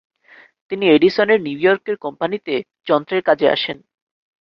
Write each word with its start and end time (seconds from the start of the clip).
তিনি 0.71 0.85
এডিসনের 0.87 1.39
নিউইয়র্কের 1.41 1.97
কোম্পানিতে 1.97 2.53
যন্ত্রের 2.87 3.21
কাজে 3.23 3.47
আসেন। 3.49 3.77